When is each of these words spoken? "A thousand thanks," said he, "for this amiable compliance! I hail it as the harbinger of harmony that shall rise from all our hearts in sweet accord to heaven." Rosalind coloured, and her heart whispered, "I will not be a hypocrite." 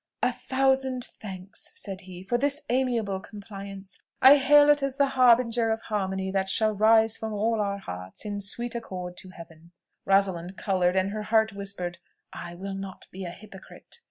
"A 0.23 0.31
thousand 0.31 1.03
thanks," 1.19 1.69
said 1.73 2.01
he, 2.01 2.23
"for 2.23 2.35
this 2.35 2.63
amiable 2.71 3.19
compliance! 3.19 3.99
I 4.19 4.37
hail 4.37 4.67
it 4.71 4.81
as 4.81 4.97
the 4.97 5.05
harbinger 5.09 5.69
of 5.69 5.79
harmony 5.81 6.31
that 6.31 6.49
shall 6.49 6.73
rise 6.73 7.17
from 7.17 7.33
all 7.33 7.61
our 7.61 7.77
hearts 7.77 8.25
in 8.25 8.41
sweet 8.41 8.73
accord 8.73 9.15
to 9.17 9.29
heaven." 9.29 9.73
Rosalind 10.05 10.57
coloured, 10.57 10.95
and 10.95 11.11
her 11.11 11.21
heart 11.21 11.53
whispered, 11.53 11.99
"I 12.33 12.55
will 12.55 12.73
not 12.73 13.05
be 13.11 13.25
a 13.25 13.29
hypocrite." 13.29 13.99